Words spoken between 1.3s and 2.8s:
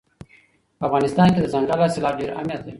کې دځنګل حاصلات ډېر اهمیت لري.